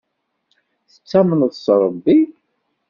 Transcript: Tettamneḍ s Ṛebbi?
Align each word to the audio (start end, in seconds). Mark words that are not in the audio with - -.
Tettamneḍ 0.91 1.51
s 1.63 1.65
Ṛebbi? 1.81 2.19